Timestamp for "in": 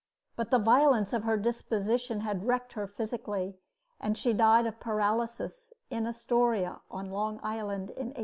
5.91-6.07, 7.91-8.07